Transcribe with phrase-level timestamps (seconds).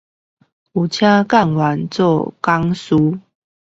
[0.03, 0.09] 有請幹員
[1.87, 1.93] 當
[2.41, 3.21] 講師